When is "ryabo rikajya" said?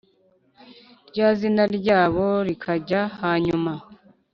1.77-3.01